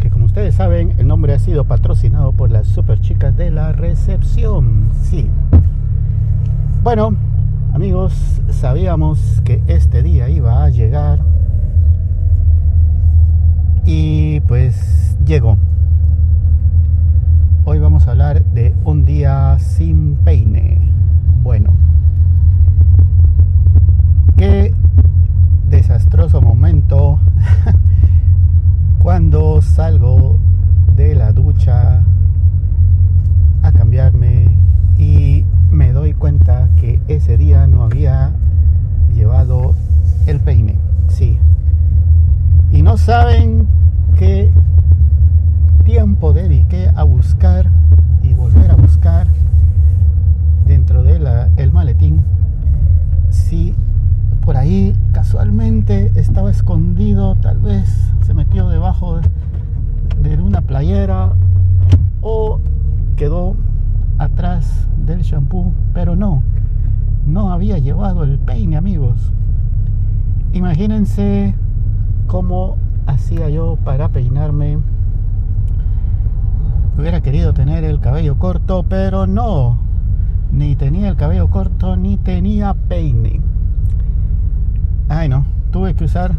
Que 0.00 0.10
como 0.10 0.26
ustedes 0.26 0.56
saben, 0.56 0.94
el 0.98 1.06
nombre 1.06 1.34
ha 1.34 1.38
sido 1.38 1.64
patrocinado 1.64 2.32
por 2.32 2.50
las 2.50 2.66
super 2.66 3.00
chicas 3.00 3.36
de 3.36 3.52
la 3.52 3.70
recepción. 3.70 4.88
Sí. 5.02 5.28
Bueno, 6.82 7.14
amigos, 7.72 8.12
sabíamos 8.50 9.40
que 9.44 9.62
este 9.68 10.02
día 10.02 10.28
iba 10.28 10.64
a 10.64 10.68
llegar 10.68 11.20
y 13.84 14.40
pues 14.40 15.16
llegó. 15.24 15.58
Hoy 17.64 17.78
vamos 17.78 18.08
a 18.08 18.10
hablar 18.10 18.44
de 18.46 18.74
un 18.84 19.04
día 19.04 19.58
sin 19.60 20.16
peine. 20.16 20.78
Bueno, 21.44 21.72
qué 24.36 24.74
desastroso 25.68 26.40
momento 26.40 27.18
cuando 29.02 29.60
salgo 29.62 30.38
de 30.94 31.14
la 31.14 31.32
ducha 31.32 32.02
a 33.62 33.72
cambiarme 33.72 34.56
y 34.98 35.44
me 35.70 35.92
doy 35.92 36.14
cuenta 36.14 36.68
que 36.76 37.00
ese 37.08 37.36
día 37.36 37.66
no 37.66 37.82
había 37.82 38.32
llevado 39.14 39.74
el 40.26 40.40
peine. 40.40 40.76
Sí. 41.08 41.38
Y 42.70 42.82
no 42.82 42.96
saben 42.96 43.66
qué 44.18 44.50
tiempo 45.84 46.32
dediqué 46.32 46.90
a 46.94 47.02
buscar 47.04 47.70
y 48.22 48.34
volver 48.34 48.70
a 48.70 48.74
buscar 48.74 49.28
dentro 50.66 51.02
del 51.04 51.72
maletín 51.72 52.22
si 53.30 53.74
por 54.44 54.56
ahí 54.56 54.94
casualmente 55.36 56.12
estaba 56.14 56.50
escondido, 56.50 57.34
tal 57.34 57.58
vez 57.58 58.10
se 58.22 58.32
metió 58.32 58.70
debajo 58.70 59.20
de, 59.20 60.30
de 60.30 60.42
una 60.42 60.62
playera 60.62 61.34
o 62.22 62.58
quedó 63.16 63.54
atrás 64.16 64.88
del 64.96 65.20
shampoo, 65.20 65.74
pero 65.92 66.16
no, 66.16 66.42
no 67.26 67.52
había 67.52 67.76
llevado 67.76 68.24
el 68.24 68.38
peine, 68.38 68.78
amigos. 68.78 69.30
Imagínense 70.54 71.54
cómo 72.28 72.78
hacía 73.06 73.50
yo 73.50 73.76
para 73.84 74.08
peinarme 74.08 74.78
Hubiera 76.96 77.20
querido 77.20 77.52
tener 77.52 77.84
el 77.84 78.00
cabello 78.00 78.38
corto, 78.38 78.86
pero 78.88 79.26
no. 79.26 79.76
Ni 80.50 80.76
tenía 80.76 81.10
el 81.10 81.16
cabello 81.16 81.50
corto, 81.50 81.94
ni 81.94 82.16
tenía 82.16 82.72
peine. 82.72 83.45
Ay 85.08 85.28
no, 85.28 85.44
tuve 85.70 85.94
que 85.94 86.04
usar 86.04 86.36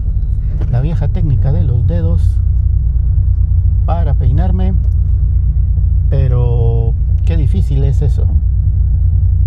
la 0.71 0.81
vieja 0.81 1.07
técnica 1.07 1.51
de 1.51 1.63
los 1.63 1.87
dedos 1.87 2.37
para 3.85 4.13
peinarme. 4.13 4.73
Pero 6.09 6.93
qué 7.25 7.37
difícil 7.37 7.83
es 7.83 8.01
eso. 8.01 8.27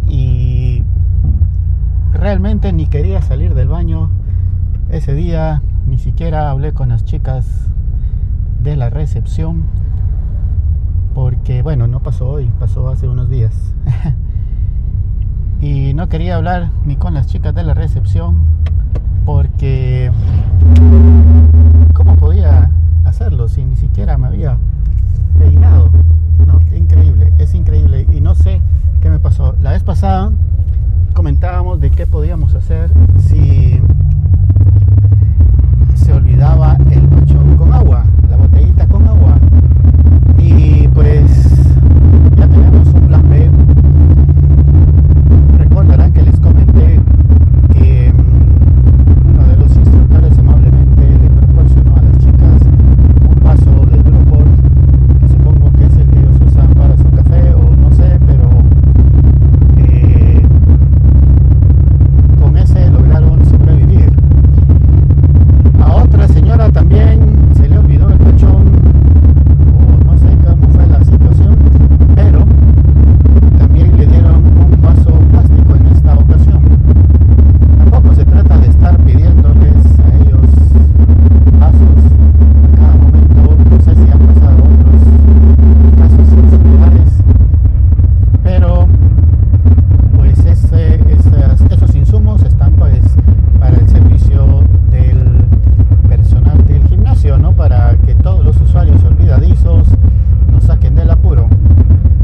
Y 0.08 0.82
realmente 2.12 2.72
ni 2.72 2.86
quería 2.86 3.22
salir 3.22 3.54
del 3.54 3.68
baño 3.68 4.10
ese 4.90 5.14
día, 5.14 5.62
ni 5.86 5.98
siquiera 5.98 6.50
hablé 6.50 6.72
con 6.72 6.88
las 6.88 7.04
chicas 7.04 7.70
de 8.62 8.76
la 8.76 8.90
recepción 8.90 9.64
porque 11.14 11.62
bueno, 11.62 11.86
no 11.86 12.00
pasó 12.00 12.28
hoy, 12.28 12.50
pasó 12.58 12.88
hace 12.88 13.08
unos 13.08 13.28
días. 13.28 13.74
y 15.60 15.92
no 15.94 16.08
quería 16.08 16.36
hablar 16.36 16.70
ni 16.84 16.96
con 16.96 17.14
las 17.14 17.26
chicas 17.26 17.54
de 17.54 17.62
la 17.62 17.74
recepción 17.74 18.59
porque 19.34 20.10
¿cómo 21.94 22.16
podía 22.16 22.68
hacerlo 23.04 23.46
si 23.48 23.64
ni 23.64 23.76
siquiera 23.76 24.18
me 24.18 24.26
había 24.26 24.56
peinado? 25.38 25.88
No, 26.48 26.58
increíble, 26.76 27.32
es 27.38 27.54
increíble 27.54 28.08
y 28.12 28.20
no 28.20 28.34
sé 28.34 28.60
qué 29.00 29.08
me 29.08 29.20
pasó. 29.20 29.54
La 29.62 29.70
vez 29.70 29.84
pasada 29.84 30.32
comentábamos 31.14 31.80
de 31.80 31.90
qué 31.92 32.08
podíamos 32.08 32.56
hacer 32.56 32.90
si 33.20 33.80
se 35.94 36.12
olvidaba 36.12 36.76
el 36.90 37.08
machón 37.08 37.56
con 37.56 37.72
agua, 37.72 38.02
la 38.28 38.36
botellita 38.36 38.84
con 38.88 39.06
agua 39.06 39.36
y 40.38 40.88
pues 40.88 41.30
ya 42.36 42.48
tenemos 42.48 42.88
un 42.88 43.00
plan 43.06 43.28
B. 43.30 43.48
Recordarán 45.56 46.12
que 46.12 46.22
les 46.22 46.40
comenté 46.40 47.00
que 47.72 48.12
mm, 48.12 49.30
uno 49.30 49.46
de 49.46 49.56
los 49.56 49.76
instructores 49.76 50.38
amablemente 50.38 51.02
le 51.22 51.30
proporcionó 51.30 51.96
a 51.96 52.02
las 52.02 52.18
chicas 52.18 52.62
un 53.28 53.40
vaso 53.44 53.86
de 53.86 54.02
Duroport, 54.02 54.48
que 55.20 55.28
supongo 55.28 55.72
que 55.72 55.84
es 55.86 55.96
el 55.96 56.06
que 56.08 56.18
ellos 56.18 56.36
usan 56.46 56.68
para 56.74 56.96
su 56.96 57.10
café 57.10 57.54
o 57.54 57.76
no 57.76 57.92
sé, 57.94 58.18
pero 58.26 58.48
eh, 59.78 60.42
con 62.40 62.56
ese 62.56 62.90
lograron 62.90 63.44
sobrevivir. 63.46 64.12
A 65.80 65.94
otra 65.94 66.26
señora 66.28 66.70
también 66.70 67.20
se 67.54 67.68
le 67.68 67.78
olvidó 67.78 68.08
el 68.10 68.18
colchón 68.18 68.66
o 69.78 70.04
no 70.04 70.18
sé 70.18 70.36
cómo 70.44 70.68
fue 70.74 70.86
la 70.88 71.04
situación, 71.04 71.56
pero 72.16 72.44
también 73.58 73.96
le 73.96 74.06
dieron 74.06 74.36
un 74.44 74.82
vaso 74.82 75.10
plástico 75.30 75.76
en 75.76 75.86
esta 75.86 76.14
ocasión. 76.14 76.62
Tampoco 77.78 78.14
se 78.14 78.24
trata 78.24 78.58
de 78.58 78.68
estar 78.68 78.96
pidiéndoles 78.98 79.76
a 80.00 80.14
ellos 80.22 80.46
vasos 81.58 82.04
a 82.64 82.76
cada 82.76 82.94
momento, 82.96 83.56
no 83.70 83.80
sé 83.82 83.94
si 83.94 84.10
han 84.10 84.18
pasado 84.18 84.62
otros 84.62 85.02
casos 85.98 86.50
similares, 86.50 87.10
pero 88.42 88.86
pues 90.16 90.38
ese, 90.44 90.94
esas- 91.12 91.60
esos 91.70 91.94
insumos 91.94 92.42
están 92.42 92.72
pues 92.74 93.00
para 93.58 93.76
el 93.76 93.88
servicio 93.88 94.62
del 94.90 95.44
personal 96.08 96.64
del 96.66 96.84
gimnasio, 96.88 97.38
¿no? 97.38 97.52
Para 97.52 97.94
que 98.06 98.14
todos 98.14 98.44
los 98.44 98.60
usuarios 98.60 99.02
olvidadizos 99.04 99.88
nos 100.52 100.64
saquen 100.64 100.94
del 100.94 101.10
apuro. 101.10 101.48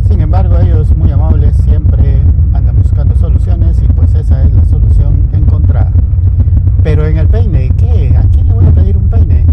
Sin 0.09 0.21
embargo, 0.21 0.57
ellos 0.59 0.97
muy 0.97 1.11
amables 1.11 1.57
siempre 1.59 2.21
andan 2.53 2.77
buscando 2.77 3.15
soluciones 3.17 3.83
y 3.83 3.87
pues 3.93 4.15
esa 4.15 4.43
es 4.45 4.53
la 4.55 4.65
solución 4.65 5.29
encontrada. 5.33 5.91
Pero 6.83 7.07
en 7.07 7.19
el 7.19 7.27
peine, 7.29 7.71
¿qué? 7.77 8.17
¿A 8.17 8.23
quién 8.33 8.47
le 8.49 8.53
voy 8.55 8.67
a 8.67 8.71
pedir 8.75 8.97
un 8.97 9.09
peine? 9.09 9.45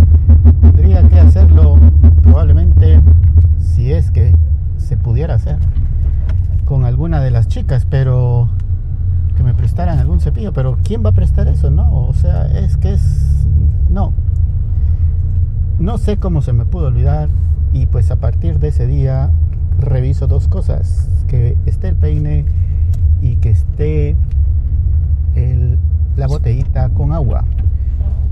Tendría 0.62 1.02
que 1.10 1.20
hacerlo 1.20 1.78
probablemente 2.22 3.02
si 3.60 3.92
es 3.92 4.12
que 4.12 4.36
se 4.78 4.98
hacer 5.32 5.58
con 6.66 6.86
alguna 6.86 7.20
de 7.20 7.32
las 7.32 7.48
chicas, 7.48 7.86
pero 7.90 8.50
que 9.36 9.44
me 9.44 9.54
prestaran 9.54 10.00
algún 10.00 10.20
cepillo, 10.20 10.54
pero 10.54 10.78
¿quién 10.84 11.04
va 11.06 11.10
a 11.10 11.14
prestar 11.14 11.48
eso? 11.48 11.70
No, 11.72 12.06
o 12.08 12.14
sea, 12.14 12.46
es 12.48 12.78
que 12.78 12.94
es 12.94 13.46
no. 13.90 14.14
No 15.80 15.98
sé 15.98 16.18
cómo 16.18 16.42
se 16.42 16.54
me 16.54 16.66
pudo 16.66 16.88
olvidar 16.88 17.30
y 17.74 17.88
pues 17.88 18.12
a 18.12 18.16
partir 18.18 18.60
de 18.60 18.70
ese 18.70 18.88
día 18.88 19.32
reviso 19.80 20.28
dos 20.28 20.48
cosas, 20.48 21.10
que 21.28 21.58
esté 21.66 21.90
el 21.90 21.96
peine 21.96 22.46
y 23.22 23.36
que 23.38 23.50
esté 23.50 24.16
el- 25.36 25.78
la 26.16 26.28
botellita 26.28 26.90
con 26.90 27.12
agua, 27.12 27.44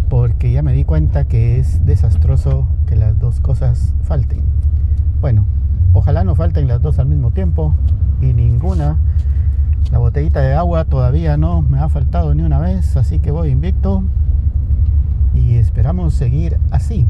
porque 0.10 0.52
ya 0.52 0.62
me 0.62 0.72
di 0.74 0.84
cuenta 0.84 1.24
que 1.26 1.60
es 1.60 1.84
desastroso 1.86 2.68
que 2.86 2.96
las 2.96 3.18
dos 3.20 3.40
cosas 3.40 3.94
falten. 4.04 4.42
Bueno, 5.20 5.46
ojalá 5.94 6.24
no 6.24 6.36
falten 6.36 6.68
las 6.68 6.82
dos 6.82 7.00
al 7.00 7.08
mismo 7.08 7.32
tiempo 7.32 7.74
y 8.22 8.34
ninguna. 8.34 8.98
La 9.92 9.98
botellita 9.98 10.42
de 10.42 10.54
agua 10.54 10.86
todavía 10.86 11.38
no 11.38 11.62
me 11.62 11.80
ha 11.80 11.90
faltado 11.90 12.34
ni 12.34 12.44
una 12.44 12.60
vez, 12.60 12.96
así 12.96 13.20
que 13.20 13.32
voy 13.32 13.50
invicto 13.50 14.04
y 15.34 15.56
esperamos 15.56 16.14
seguir 16.14 16.58
así. 16.72 17.06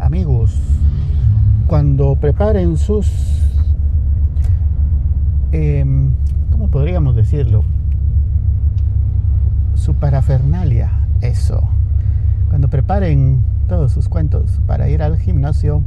Amigos, 0.00 0.60
cuando 1.66 2.16
preparen 2.16 2.76
sus... 2.76 3.10
em, 5.52 6.12
¿Cómo 6.50 6.68
podríamos 6.68 7.14
decirlo? 7.14 7.64
Su 9.74 9.94
parafernalia, 9.94 10.90
eso. 11.20 11.62
Cuando 12.48 12.68
preparen 12.68 13.42
todos 13.68 13.92
sus 13.92 14.08
cuentos 14.08 14.60
para 14.66 14.88
ir 14.88 15.02
al 15.02 15.18
gimnasio, 15.18 15.82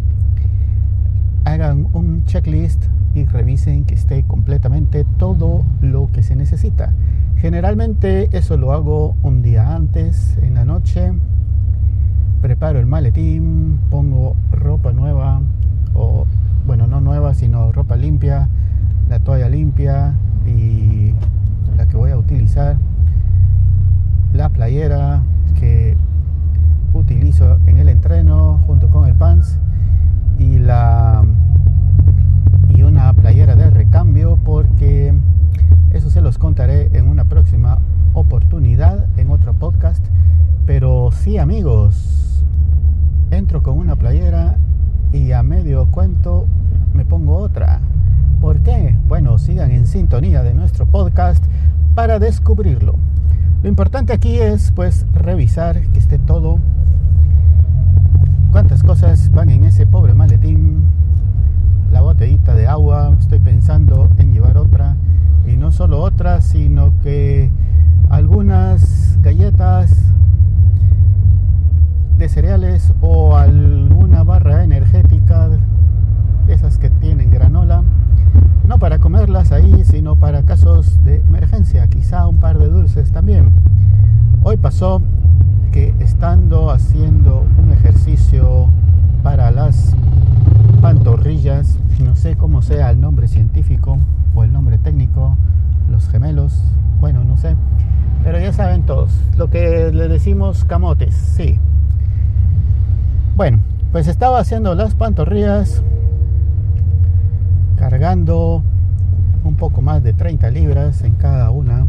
hagan 1.51 1.87
un 1.91 2.23
checklist 2.23 2.85
y 3.13 3.25
revisen 3.25 3.83
que 3.83 3.93
esté 3.93 4.23
completamente 4.23 5.05
todo 5.17 5.65
lo 5.81 6.09
que 6.13 6.23
se 6.23 6.37
necesita. 6.37 6.93
Generalmente 7.35 8.29
eso 8.31 8.55
lo 8.55 8.71
hago 8.71 9.17
un 9.21 9.41
día 9.41 9.75
antes, 9.75 10.37
en 10.41 10.53
la 10.53 10.63
noche. 10.63 11.11
Preparo 12.41 12.79
el 12.79 12.85
maletín, 12.85 13.79
pongo 13.89 14.35
ropa 14.51 14.93
nueva 14.93 15.41
o, 15.93 16.25
bueno, 16.65 16.87
no 16.87 17.01
nueva, 17.01 17.33
sino 17.33 17.73
ropa 17.73 17.97
limpia, 17.97 18.47
la 19.09 19.19
toalla 19.19 19.49
limpia 19.49 20.13
y 20.47 21.13
la 21.75 21.85
que 21.85 21.97
voy 21.97 22.11
a 22.11 22.17
utilizar, 22.17 22.77
la 24.31 24.47
playera 24.47 25.21
que 25.59 25.97
utilizo 26.93 27.59
en 27.65 27.77
el 27.77 27.89
entreno 27.89 28.59
junto 28.65 28.89
con 28.89 29.05
el 29.05 29.15
pants 29.15 29.59
y 30.41 30.57
la 30.57 31.23
y 32.69 32.83
una 32.83 33.13
playera 33.13 33.55
de 33.55 33.69
recambio 33.69 34.39
porque 34.43 35.13
eso 35.91 36.09
se 36.09 36.21
los 36.21 36.37
contaré 36.37 36.89
en 36.93 37.07
una 37.07 37.25
próxima 37.25 37.79
oportunidad 38.13 39.05
en 39.17 39.29
otro 39.29 39.53
podcast 39.53 40.03
amigos 41.37 42.43
entro 43.31 43.63
con 43.63 43.77
una 43.77 43.95
playera 43.95 44.57
y 45.13 45.31
a 45.31 45.43
medio 45.43 45.87
cuento 45.91 46.47
me 46.93 47.05
pongo 47.05 47.37
otra 47.37 47.79
¿por 48.39 48.59
qué? 48.61 48.95
bueno 49.07 49.37
sigan 49.37 49.71
en 49.71 49.87
sintonía 49.87 50.43
de 50.43 50.53
nuestro 50.53 50.85
podcast 50.85 51.43
para 51.95 52.19
descubrirlo 52.19 52.95
lo 53.63 53.69
importante 53.69 54.13
aquí 54.13 54.37
es 54.37 54.71
pues 54.71 55.05
revisar 55.13 55.81
que 55.87 55.99
esté 55.99 56.17
todo 56.17 56.59
cuántas 58.51 58.83
cosas 58.83 59.31
van 59.31 59.49
en 59.49 59.63
ese 59.63 59.87
pobre 59.87 60.13
maletín. 60.13 60.83
La 61.91 62.01
botellita 62.01 62.53
de 62.53 62.67
agua, 62.67 63.15
estoy 63.19 63.39
pensando 63.39 64.09
en 64.17 64.33
llevar 64.33 64.57
otra. 64.57 64.97
Y 65.47 65.55
no 65.55 65.71
solo 65.71 66.01
otra, 66.01 66.41
sino 66.41 66.93
que 67.01 67.49
algunas 68.09 69.17
galletas 69.21 69.95
de 72.21 72.29
cereales 72.29 72.93
o 73.01 73.35
alguna 73.35 74.21
barra 74.21 74.63
energética 74.63 75.49
de 75.49 76.53
esas 76.53 76.77
que 76.77 76.91
tienen 76.91 77.31
granola. 77.31 77.81
No 78.67 78.77
para 78.77 78.99
comerlas 78.99 79.51
ahí, 79.51 79.83
sino 79.85 80.15
para 80.15 80.43
casos 80.43 81.03
de 81.03 81.15
emergencia. 81.27 81.87
Quizá 81.87 82.27
un 82.27 82.37
par 82.37 82.59
de 82.59 82.69
dulces 82.69 83.11
también. 83.11 83.51
Hoy 84.43 84.57
pasó 84.57 85.01
que 85.71 85.95
estando 85.99 86.69
haciendo 86.69 87.43
un 87.57 87.71
ejercicio 87.71 88.69
para 89.23 89.49
las 89.49 89.95
pantorrillas, 90.79 91.79
no 92.03 92.15
sé 92.15 92.35
cómo 92.35 92.61
sea 92.61 92.91
el 92.91 93.01
nombre 93.01 93.27
científico 93.27 93.97
o 94.35 94.43
el 94.43 94.53
nombre 94.53 94.77
técnico, 94.77 95.37
los 95.89 96.07
gemelos, 96.07 96.63
bueno, 96.99 97.23
no 97.23 97.35
sé, 97.37 97.55
pero 98.23 98.39
ya 98.39 98.53
saben 98.53 98.83
todos, 98.83 99.09
lo 99.37 99.49
que 99.49 99.91
le 99.91 100.07
decimos 100.07 100.65
camotes, 100.65 101.15
sí. 101.15 101.59
Bueno, 103.35 103.59
pues 103.91 104.07
estaba 104.07 104.39
haciendo 104.39 104.75
las 104.75 104.93
pantorrillas, 104.93 105.81
cargando 107.77 108.61
un 109.43 109.55
poco 109.55 109.81
más 109.81 110.03
de 110.03 110.13
30 110.13 110.49
libras 110.51 111.01
en 111.01 111.13
cada 111.15 111.49
una, 111.49 111.85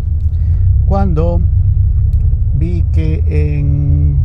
cuando 0.87 1.41
vi 2.55 2.85
que 2.93 3.25
en 3.27 4.19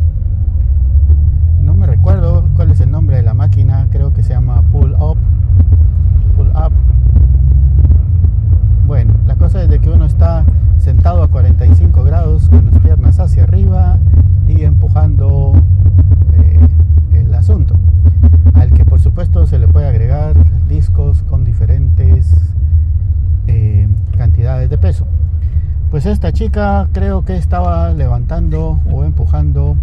no 1.62 1.74
me 1.74 1.86
recuerdo 1.86 2.46
cuál 2.54 2.70
es 2.70 2.80
el 2.80 2.90
nombre 2.90 3.16
de 3.16 3.22
la 3.22 3.34
máquina 3.34 3.88
creo 3.90 4.12
que 4.14 4.22
se 4.22 4.32
llama 4.32 4.62
pull 4.70 4.92
up 4.94 5.18
pull 6.36 6.48
up. 6.50 6.72
Bueno 8.86 9.14
la 9.26 9.34
cosa 9.34 9.62
es 9.62 9.68
de 9.68 9.80
que 9.80 9.90
uno 9.90 10.04
está 10.04 10.44
sentado 10.78 11.22
a 11.22 11.28
45 11.28 12.04
grados 12.04 12.48
con 12.48 12.66
las 12.66 12.78
piernas 12.80 13.18
hacia 13.18 13.42
arriba 13.42 13.98
y 14.46 14.62
empujando 14.62 15.52
eh, 16.34 16.58
asunto 17.38 17.76
al 18.54 18.72
que 18.72 18.84
por 18.84 19.00
supuesto 19.00 19.46
se 19.46 19.58
le 19.58 19.68
puede 19.68 19.88
agregar 19.88 20.34
discos 20.68 21.22
con 21.22 21.44
diferentes 21.44 22.32
eh, 23.46 23.88
cantidades 24.16 24.68
de 24.70 24.78
peso 24.78 25.06
pues 25.90 26.04
esta 26.04 26.32
chica 26.32 26.86
creo 26.92 27.24
que 27.24 27.38
estaba 27.38 27.90
levantando 27.94 28.78
o 28.92 29.04
empujando, 29.04 29.74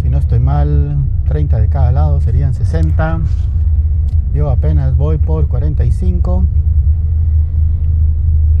si 0.00 0.08
no 0.08 0.18
estoy 0.18 0.38
mal, 0.38 0.96
30 1.26 1.58
de 1.58 1.68
cada 1.68 1.90
lado, 1.90 2.20
serían 2.20 2.54
60. 2.54 3.20
Yo 4.32 4.48
apenas 4.48 4.96
voy 4.96 5.18
por 5.18 5.48
45. 5.48 6.44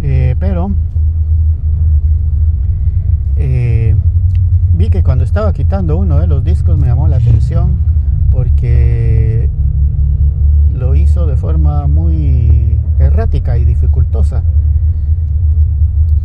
Eh, 0.02 0.34
pero 0.40 0.72
eh, 3.36 3.94
vi 4.74 4.90
que 4.90 5.04
cuando 5.04 5.22
estaba 5.22 5.52
quitando 5.52 5.96
uno 5.96 6.18
de 6.18 6.26
los 6.26 6.42
discos 6.42 6.76
me 6.76 6.88
llamó 6.88 7.06
la 7.06 7.18
atención 7.18 7.87
porque 8.30 9.48
lo 10.74 10.94
hizo 10.94 11.26
de 11.26 11.36
forma 11.36 11.86
muy 11.86 12.78
errática 12.98 13.58
y 13.58 13.64
dificultosa. 13.64 14.42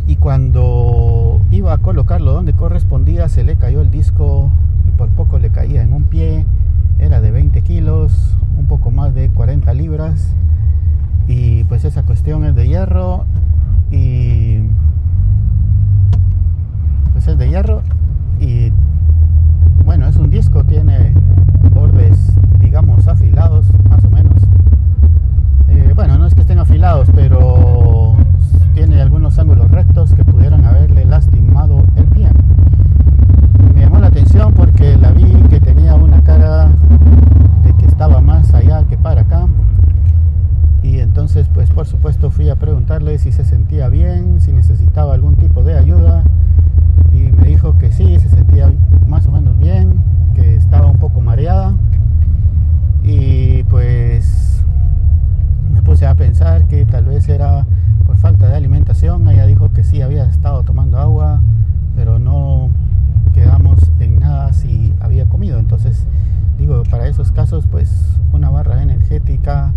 Y 0.06 0.18
cuando 0.18 1.42
iba 1.52 1.74
a 1.74 1.78
colocarlo 1.78 2.34
donde 2.34 2.54
correspondía 2.54 3.30
se 3.30 3.44
le 3.44 3.56
cayó 3.56 3.82
el 3.82 3.90
disco 3.90 4.52
y 4.88 4.92
por 4.92 5.10
poco 5.10 5.40
le 5.40 5.50
caía 5.50 5.82
en 5.82 5.94
un 5.94 6.04
pie, 6.04 6.46
era 7.00 7.22
de 7.22 7.32
20 7.32 7.62
kilos, 7.62 8.36
un 8.58 8.66
poco 8.66 8.92
más 8.92 9.16
de 9.16 9.30
40 9.30 9.74
libras. 9.74 10.36
Y 11.28 11.64
pues 11.66 11.86
esa 11.86 12.04
cuestión 12.04 12.44
es 12.44 12.54
de 12.56 12.68
hierro 12.68 13.26
y 13.92 14.60
pues 17.14 17.28
es 17.28 17.38
de 17.38 17.48
hierro 17.48 17.82
y 18.40 18.72
bueno 19.86 20.08
es 20.08 20.18
un 20.18 20.30
disco 20.30 20.64
tiene 20.64 21.14
bordes 21.74 22.34
digamos 22.60 23.08
afilados 23.08 23.66
más 23.90 24.04
o 24.06 24.10
menos 24.10 24.42
eh, 25.68 25.92
bueno 25.96 26.18
no 26.18 26.26
es 26.26 26.36
que 26.36 26.42
estén 26.42 26.60
afilados 26.60 27.08
pero 27.14 27.84
tiene 28.74 29.00
algunos 29.02 29.38
ángulos 29.38 29.70
rectos 29.70 30.14
que 30.14 30.26
pudieran 30.26 30.66
haberle 30.66 31.06
lastimado 31.06 31.84
el 31.96 32.06
pie. 32.06 32.28
Me 33.76 33.82
llamó 33.82 34.00
la 34.00 34.08
atención 34.08 34.54
porque 34.54 34.98
la 34.98 35.12
vi 35.12 35.32
que 35.50 35.60
tenía 35.60 35.94
una 35.96 36.24
cara 36.24 36.70
de 37.64 37.74
que 37.74 37.86
estaba 37.86 38.20
más 38.22 38.52
allá 38.54 38.84
que 38.86 38.98
para 38.98 39.22
acá. 39.22 39.48
Y 40.82 41.00
entonces 41.00 41.48
pues 41.54 41.70
por 41.70 41.86
supuesto 41.86 42.32
fui 42.32 42.50
a 42.50 42.56
preguntarle 42.56 43.20
si 43.20 43.32
se 43.32 43.46
sentía 43.46 43.90
bien, 43.90 44.42
si 44.42 44.52
necesitaba 44.52 45.14
algún 45.14 45.36
tipo 45.36 45.64
de 45.64 45.78
ayuda. 45.78 46.24
Y 47.12 47.32
me 47.32 47.46
dijo 47.46 47.78
que 47.78 47.92
sí, 47.92 48.20
se 48.20 48.30
sentía 48.30 48.74
más 49.08 49.28
o 49.28 49.32
menos 49.32 49.58
bien, 49.60 49.94
que 50.34 50.56
estaba 50.56 50.88
un 50.88 50.98
poco 50.98 51.22
mareada. 51.22 51.76
Y 53.04 53.64
pues 53.64 54.64
me 55.72 55.82
puse 55.84 56.08
a 56.08 56.16
pensar 56.16 56.66
era 57.30 57.66
por 58.06 58.18
falta 58.18 58.48
de 58.48 58.56
alimentación. 58.56 59.28
Ella 59.30 59.46
dijo 59.46 59.72
que 59.72 59.84
sí 59.84 60.02
había 60.02 60.26
estado 60.26 60.64
tomando 60.64 60.98
agua, 60.98 61.42
pero 61.96 62.20
no 62.20 62.70
quedamos 63.34 63.80
en 64.00 64.20
nada 64.20 64.54
si 64.54 64.94
había 65.00 65.26
comido. 65.26 65.60
Entonces, 65.60 66.06
digo, 66.58 66.84
para 66.90 67.08
esos 67.08 67.32
casos, 67.32 67.68
pues 67.70 68.20
una 68.32 68.50
barra 68.50 68.82
energética 68.82 69.74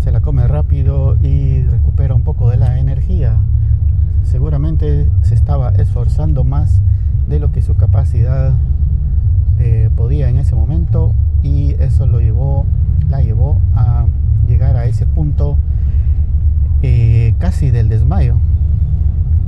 se 0.00 0.12
la 0.12 0.20
come 0.20 0.46
rápido 0.46 1.16
y 1.22 1.62
recupera 1.62 2.14
un 2.14 2.22
poco 2.22 2.50
de 2.50 2.56
la 2.56 2.78
energía. 2.78 3.36
Seguramente 4.22 5.08
se 5.22 5.34
estaba 5.34 5.70
esforzando 5.70 6.44
más 6.44 6.80
de 7.28 7.38
lo 7.38 7.50
que 7.52 7.62
su 7.62 7.76
capacidad 7.76 8.52
eh, 9.58 9.90
podía 9.96 10.28
en 10.28 10.38
ese 10.38 10.54
momento 10.54 11.14
y 11.42 11.74
eso 11.78 12.06
lo 12.06 12.20
llevó, 12.20 12.66
la 13.08 13.20
llevó 13.22 13.58
a 13.74 14.06
llegar 14.46 14.76
a 14.76 14.86
ese 14.86 15.04
punto 15.04 15.58
eh, 16.82 17.34
casi 17.58 17.72
del 17.72 17.88
desmayo. 17.88 18.36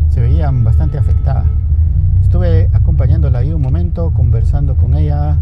Se 0.08 0.20
veían 0.20 0.64
bastante 0.64 0.98
afectada. 0.98 1.44
Estuve 2.20 2.68
acompañándola 2.72 3.38
ahí 3.38 3.52
un 3.52 3.62
momento, 3.62 4.10
conversando 4.12 4.74
con 4.74 4.94
ella, 4.94 5.36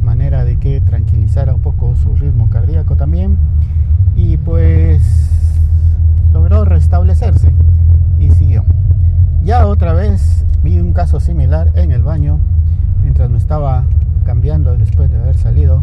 manera 0.00 0.44
de 0.44 0.56
que 0.56 0.80
tranquilizara 0.80 1.56
un 1.56 1.60
poco 1.60 1.96
su 1.96 2.14
ritmo 2.14 2.48
cardíaco 2.50 2.94
también. 2.94 3.36
Y 4.14 4.36
pues 4.36 5.02
logró 6.32 6.64
restablecerse 6.64 7.52
y 8.20 8.30
siguió. 8.30 8.64
Ya 9.42 9.66
otra 9.66 9.92
vez 9.92 10.44
vi 10.62 10.78
un 10.78 10.92
caso 10.92 11.18
similar 11.18 11.72
en 11.74 11.90
el 11.90 12.04
baño, 12.04 12.38
mientras 13.02 13.28
me 13.28 13.38
estaba 13.38 13.86
cambiando 14.24 14.76
después 14.76 15.10
de 15.10 15.18
haber 15.18 15.36
salido 15.36 15.82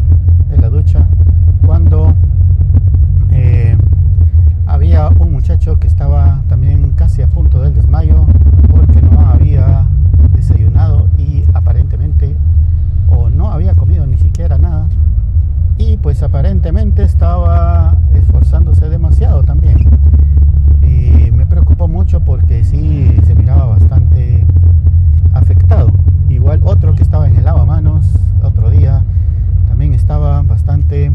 estaba 30.12 30.42
bastante, 30.42 31.10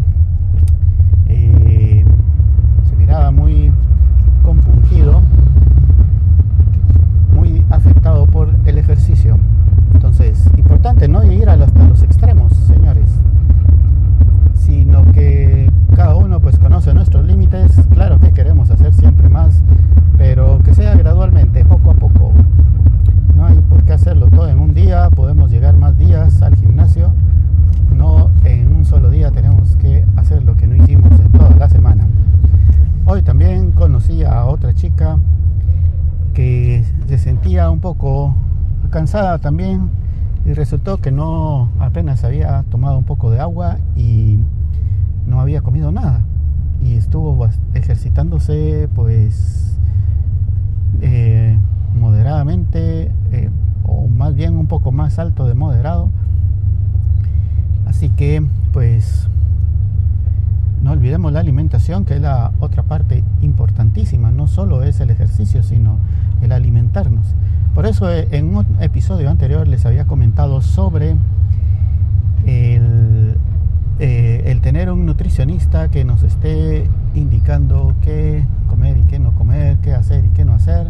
eh, 1.27 2.03
se 2.89 2.95
miraba 2.95 3.29
muy 3.29 3.71
compungido, 4.41 5.21
muy 7.31 7.63
afectado 7.69 8.25
por 8.25 8.49
el 8.65 8.79
ejercicio. 8.79 9.37
Entonces, 9.93 10.49
importante 10.57 11.07
no 11.07 11.21
llegar 11.21 11.61
hasta 11.61 11.87
los 11.87 12.01
extremos, 12.01 12.53
señores, 12.53 13.11
sino 14.55 15.05
que 15.11 15.71
cada 15.95 16.15
uno 16.15 16.39
pues 16.39 16.57
conoce 16.57 16.91
nuestros 16.95 17.23
límites, 17.23 17.79
claro 17.91 18.17
que 18.17 18.31
queremos 18.31 18.71
hacer 18.71 18.95
siempre 18.95 19.29
más, 19.29 19.61
pero 20.17 20.57
que 20.65 20.73
sea 20.73 20.95
gradualmente, 20.95 21.63
poco 21.65 21.91
a 21.91 21.93
poco. 21.93 22.33
No 23.35 23.45
hay 23.45 23.59
por 23.69 23.83
qué 23.83 23.93
hacerlo 23.93 24.25
todo 24.31 24.49
en 24.49 24.57
un 24.57 24.73
día, 24.73 25.07
podemos 25.11 25.51
llegar 25.51 25.77
más 25.77 25.95
días 25.99 26.41
al 26.41 26.55
gimnasio 26.55 26.77
chica 34.77 35.17
que 36.33 36.85
se 37.07 37.17
sentía 37.17 37.69
un 37.71 37.79
poco 37.79 38.35
cansada 38.91 39.39
también 39.39 39.89
y 40.45 40.53
resultó 40.53 40.97
que 40.97 41.11
no 41.11 41.71
apenas 41.79 42.23
había 42.23 42.63
tomado 42.69 42.97
un 42.97 43.03
poco 43.03 43.31
de 43.31 43.39
agua 43.39 43.79
y 43.95 44.37
no 45.25 45.41
había 45.41 45.61
comido 45.61 45.91
nada. 45.91 46.21
Y 46.81 46.93
estuvo 46.93 47.49
ejercitándose 47.73 48.87
pues 48.93 49.77
eh, 51.01 51.57
moderadamente 51.99 53.11
eh, 53.31 53.49
o 53.83 54.07
más 54.07 54.35
bien 54.35 54.55
un 54.57 54.67
poco 54.67 54.91
más 54.91 55.17
alto 55.17 55.47
de 55.47 55.55
moderado. 55.55 56.11
Así 57.87 58.09
que 58.09 58.45
pues 58.71 59.27
olvidemos 61.07 61.31
la 61.31 61.39
alimentación 61.39 62.03
que 62.03 62.15
es 62.15 62.21
la 62.21 62.51
otra 62.59 62.83
parte 62.83 63.23
importantísima 63.41 64.29
no 64.29 64.47
solo 64.47 64.83
es 64.83 64.99
el 64.99 65.09
ejercicio 65.09 65.63
sino 65.63 65.99
el 66.41 66.51
alimentarnos 66.51 67.33
por 67.73 67.85
eso 67.85 68.11
eh, 68.11 68.27
en 68.31 68.53
un 68.53 68.65
episodio 68.81 69.29
anterior 69.29 69.69
les 69.69 69.85
había 69.85 70.05
comentado 70.05 70.61
sobre 70.61 71.15
el, 72.45 73.37
el 73.99 74.61
tener 74.61 74.91
un 74.91 75.05
nutricionista 75.05 75.87
que 75.87 76.03
nos 76.03 76.23
esté 76.23 76.89
indicando 77.15 77.95
qué 78.01 78.45
comer 78.67 78.97
y 78.97 79.03
qué 79.03 79.17
no 79.17 79.31
comer, 79.31 79.77
qué 79.77 79.93
hacer 79.93 80.25
y 80.25 80.29
qué 80.29 80.43
no 80.43 80.53
hacer, 80.53 80.87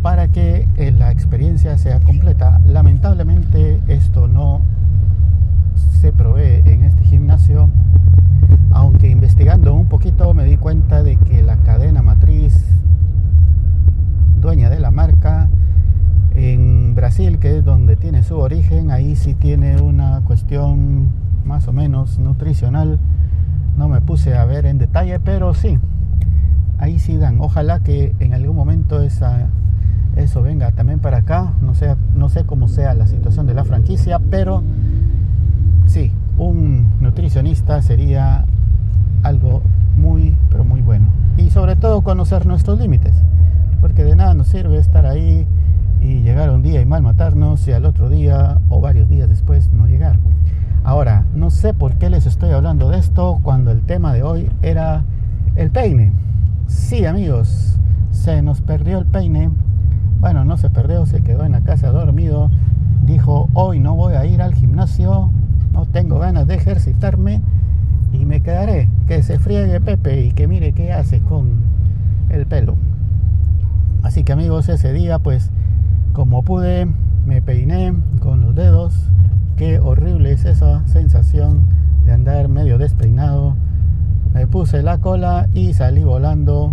para 0.00 0.28
que 0.28 0.66
eh, 0.76 0.90
la 0.90 1.12
experiencia 1.12 1.76
sea 1.76 2.00
completa. 2.00 2.60
Lamentablemente 2.66 3.80
esto 3.86 4.26
no 4.26 4.62
se 6.00 6.12
provee 6.12 6.62
en 6.64 6.84
este 6.84 7.04
gimnasio, 7.04 7.70
aunque 8.72 9.08
investigando 9.08 9.74
un 9.74 9.86
poquito 9.86 10.34
me 10.34 10.44
di 10.44 10.56
cuenta 10.56 11.02
de 11.02 11.16
que 11.16 11.42
la 11.42 11.56
cadena 11.58 12.02
matriz 12.02 12.64
dueña 14.40 14.68
de 14.68 14.80
la 14.80 14.90
marca 14.90 15.48
en 16.34 16.94
Brasil, 16.94 17.31
que 17.42 17.58
es 17.58 17.64
donde 17.64 17.96
tiene 17.96 18.22
su 18.22 18.38
origen, 18.38 18.92
ahí 18.92 19.16
sí 19.16 19.34
tiene 19.34 19.80
una 19.80 20.20
cuestión 20.20 21.08
más 21.44 21.66
o 21.66 21.72
menos 21.72 22.20
nutricional. 22.20 23.00
No 23.76 23.88
me 23.88 24.00
puse 24.00 24.36
a 24.36 24.44
ver 24.44 24.64
en 24.64 24.78
detalle, 24.78 25.18
pero 25.18 25.52
sí, 25.52 25.76
ahí 26.78 27.00
sí 27.00 27.16
dan. 27.16 27.40
Ojalá 27.40 27.80
que 27.80 28.14
en 28.20 28.32
algún 28.32 28.54
momento 28.54 29.02
esa, 29.02 29.48
eso 30.14 30.40
venga 30.40 30.70
también 30.70 31.00
para 31.00 31.16
acá. 31.16 31.52
No 31.62 31.74
sé, 31.74 31.96
no 32.14 32.28
sé 32.28 32.44
cómo 32.44 32.68
sea 32.68 32.94
la 32.94 33.08
situación 33.08 33.48
de 33.48 33.54
la 33.54 33.64
franquicia, 33.64 34.20
pero 34.20 34.62
sí, 35.86 36.12
un 36.38 36.92
nutricionista 37.00 37.82
sería 37.82 38.44
algo 39.24 39.62
muy, 39.96 40.36
pero 40.48 40.62
muy 40.62 40.80
bueno. 40.80 41.06
Y 41.36 41.50
sobre 41.50 41.74
todo 41.74 42.02
conocer 42.02 42.46
nuestros 42.46 42.78
límites, 42.78 43.14
porque 43.80 44.04
de 44.04 44.14
nada 44.14 44.32
nos 44.32 44.46
sirve 44.46 44.78
estar 44.78 45.06
ahí 45.06 45.44
y 46.02 46.22
llegar 46.22 46.50
un 46.50 46.62
día 46.62 46.80
y 46.80 46.86
mal 46.86 47.02
matarnos 47.02 47.66
y 47.68 47.72
al 47.72 47.84
otro 47.84 48.10
día 48.10 48.58
o 48.68 48.80
varios 48.80 49.08
días 49.08 49.28
después 49.28 49.72
no 49.72 49.86
llegar. 49.86 50.18
Ahora, 50.84 51.24
no 51.34 51.50
sé 51.50 51.74
por 51.74 51.94
qué 51.94 52.10
les 52.10 52.26
estoy 52.26 52.50
hablando 52.50 52.90
de 52.90 52.98
esto 52.98 53.38
cuando 53.42 53.70
el 53.70 53.82
tema 53.82 54.12
de 54.12 54.24
hoy 54.24 54.50
era 54.62 55.04
el 55.54 55.70
peine. 55.70 56.12
Sí, 56.66 57.06
amigos, 57.06 57.78
se 58.10 58.42
nos 58.42 58.60
perdió 58.62 58.98
el 58.98 59.06
peine. 59.06 59.50
Bueno, 60.20 60.44
no 60.44 60.56
se 60.56 60.70
perdió, 60.70 61.06
se 61.06 61.22
quedó 61.22 61.44
en 61.44 61.52
la 61.52 61.60
casa 61.60 61.90
dormido. 61.90 62.50
Dijo, 63.06 63.48
hoy 63.54 63.78
no 63.78 63.94
voy 63.94 64.14
a 64.14 64.26
ir 64.26 64.42
al 64.42 64.54
gimnasio, 64.54 65.30
no 65.72 65.86
tengo 65.86 66.18
ganas 66.18 66.48
de 66.48 66.56
ejercitarme 66.56 67.40
y 68.12 68.24
me 68.24 68.40
quedaré. 68.40 68.88
Que 69.06 69.22
se 69.22 69.38
friegue 69.38 69.80
Pepe 69.80 70.24
y 70.26 70.32
que 70.32 70.48
mire 70.48 70.72
qué 70.72 70.92
hace 70.92 71.20
con 71.20 71.62
el 72.28 72.46
pelo. 72.46 72.74
Así 74.02 74.24
que 74.24 74.32
amigos, 74.32 74.68
ese 74.68 74.92
día 74.92 75.20
pues 75.20 75.52
como 76.12 76.42
pude 76.42 76.86
me 77.26 77.42
peiné 77.42 77.94
con 78.20 78.40
los 78.40 78.54
dedos. 78.54 78.94
Qué 79.56 79.78
horrible 79.78 80.32
es 80.32 80.44
esa 80.44 80.86
sensación 80.86 81.66
de 82.04 82.12
andar 82.12 82.48
medio 82.48 82.78
despeinado 82.78 83.54
me 84.34 84.46
puse 84.46 84.82
la 84.82 84.98
cola 84.98 85.46
y 85.52 85.74
salí 85.74 86.02
volando 86.02 86.72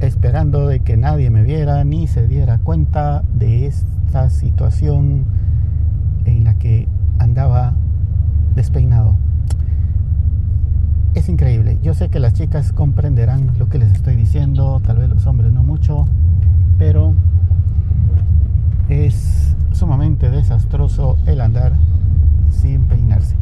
esperando 0.00 0.66
de 0.66 0.80
que 0.80 0.96
nadie 0.96 1.30
me 1.30 1.44
viera 1.44 1.84
ni 1.84 2.08
se 2.08 2.26
diera 2.26 2.58
cuenta 2.58 3.22
de 3.32 3.66
esta 3.66 4.28
situación 4.28 5.26
en 6.24 6.42
la 6.42 6.54
que 6.54 6.88
andaba 7.20 7.74
despeinado. 8.56 9.14
Es 11.14 11.28
increíble. 11.28 11.78
Yo 11.80 11.94
sé 11.94 12.08
que 12.08 12.18
las 12.18 12.32
chicas 12.32 12.72
comprenderán 12.72 13.52
lo 13.58 13.68
que 13.68 13.78
les 13.78 13.92
estoy 13.92 14.16
diciendo, 14.16 14.80
tal 14.84 14.96
vez 14.96 15.08
los 15.08 15.24
hombres 15.26 15.52
no 15.52 15.62
mucho, 15.62 16.06
pero 16.78 17.14
es 18.88 19.54
sumamente 19.72 20.30
desastroso 20.30 21.16
el 21.26 21.40
andar 21.40 21.72
sin 22.50 22.84
peinarse. 22.84 23.36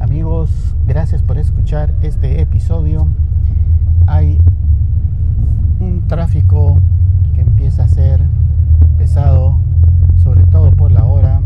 Amigos, 0.00 0.50
gracias 0.86 1.22
por 1.22 1.38
escuchar 1.38 1.92
este 2.02 2.40
episodio. 2.40 3.06
Hay 4.06 4.38
un 5.80 6.04
tráfico 6.08 6.78
que 7.34 7.42
empieza 7.42 7.84
a 7.84 7.88
ser 7.88 8.22
pesado, 8.96 9.58
sobre 10.22 10.44
todo 10.44 10.72
por 10.72 10.90
la 10.90 11.04
hora 11.04 11.40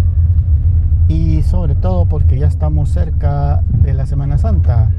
y 1.09 1.43
sobre 1.43 1.75
todo 1.75 2.07
porque 2.07 2.39
ya 2.39 2.47
estamos 2.47 2.91
cerca 2.91 3.63
de 3.83 3.95
la 3.95 4.07
Semana 4.07 4.39
Santa 4.39 4.91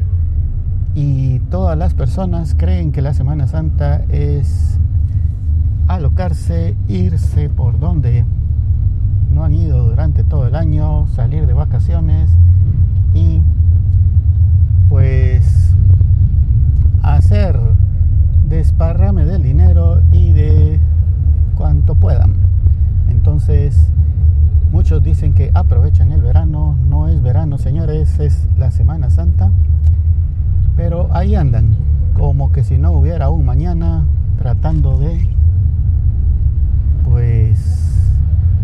y 0.93 1.39
todas 1.49 1.77
las 1.77 1.93
personas 1.93 2.55
creen 2.57 2.91
que 2.91 3.01
la 3.01 3.13
Semana 3.13 3.47
Santa 3.47 4.03
es 4.09 4.79
alocarse, 5.87 6.75
irse 6.87 7.49
por 7.49 7.79
donde 7.79 8.25
no 9.29 9.43
han 9.43 9.53
ido 9.53 9.89
durante 9.89 10.23
todo 10.23 10.47
el 10.47 10.55
año, 10.55 11.07
salir 11.07 11.45
de 11.45 11.53
vacaciones 11.53 12.29
y 13.13 13.41
pues 14.89 15.73
hacer 17.01 17.59
desparrame 18.47 19.25
del 19.25 19.43
dinero 19.43 20.01
y 20.11 20.31
de 20.31 20.79
cuanto 21.55 21.95
puedan. 21.95 22.35
Entonces, 23.09 23.89
muchos 24.71 25.03
dicen 25.03 25.33
que 25.33 25.51
aprovechan 25.53 26.11
el 26.11 26.21
verano, 26.21 26.77
no 26.87 27.07
es 27.07 27.21
verano, 27.21 27.57
señores, 27.57 28.19
es 28.19 28.47
la 28.57 28.71
Semana 28.71 29.09
Santa. 29.09 29.51
Pero 30.75 31.09
ahí 31.11 31.35
andan, 31.35 31.75
como 32.13 32.51
que 32.51 32.63
si 32.63 32.77
no 32.77 32.91
hubiera 32.91 33.29
un 33.29 33.45
mañana, 33.45 34.05
tratando 34.37 34.97
de 34.97 35.34
pues 37.15 37.57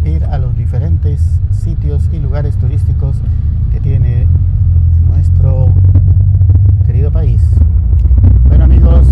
ir 0.03 0.25
a 0.25 0.37
los 0.37 0.57
diferentes 0.57 1.21
sitios 1.51 2.09
y 2.11 2.19
lugares 2.19 2.57
turísticos 2.57 3.15
que 3.71 3.79
tiene 3.79 4.27
nuestro 5.07 5.73
querido 6.85 7.13
país. 7.13 7.41
Bueno 8.49 8.65
amigos, 8.65 9.07